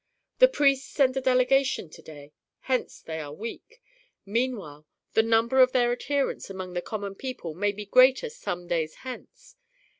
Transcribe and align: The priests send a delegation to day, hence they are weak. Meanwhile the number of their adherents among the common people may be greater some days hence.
The 0.39 0.47
priests 0.47 0.89
send 0.89 1.15
a 1.15 1.21
delegation 1.21 1.87
to 1.91 2.01
day, 2.01 2.33
hence 2.61 3.01
they 3.01 3.19
are 3.19 3.31
weak. 3.31 3.79
Meanwhile 4.25 4.87
the 5.13 5.21
number 5.21 5.59
of 5.59 5.73
their 5.73 5.91
adherents 5.91 6.49
among 6.49 6.73
the 6.73 6.81
common 6.81 7.13
people 7.13 7.53
may 7.53 7.71
be 7.71 7.85
greater 7.85 8.31
some 8.31 8.65
days 8.67 8.95
hence. 9.05 9.57